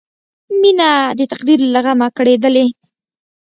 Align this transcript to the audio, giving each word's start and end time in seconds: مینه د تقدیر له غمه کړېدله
مینه 0.61 0.89
د 1.17 1.21
تقدیر 1.31 1.59
له 1.73 1.79
غمه 1.85 2.07
کړېدله 2.17 2.65